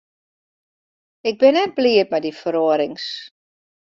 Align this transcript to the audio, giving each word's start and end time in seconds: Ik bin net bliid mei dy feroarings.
Ik 1.29 1.35
bin 1.43 1.53
net 1.57 1.75
bliid 1.77 2.07
mei 2.11 2.21
dy 2.23 2.33
feroarings. 2.41 3.05